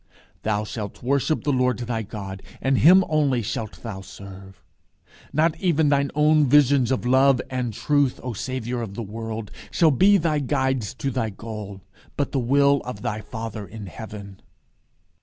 [0.41, 4.59] "Thou shalt worship the Lord thy God, and him only shalt thou serve."
[5.31, 9.91] Not even thine own visions of love and truth, O Saviour of the world, shall
[9.91, 11.81] be thy guides to thy goal,
[12.17, 14.41] but the will of thy Father in heaven.